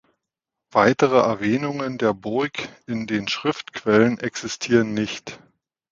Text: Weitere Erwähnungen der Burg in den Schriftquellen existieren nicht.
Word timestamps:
Weitere 0.71 1.17
Erwähnungen 1.17 1.99
der 1.99 2.15
Burg 2.15 2.53
in 2.87 3.05
den 3.05 3.27
Schriftquellen 3.27 4.17
existieren 4.19 4.95
nicht. 4.95 5.39